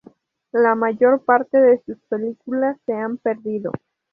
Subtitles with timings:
[0.53, 3.71] La mayor parte de sus películas se han perdido.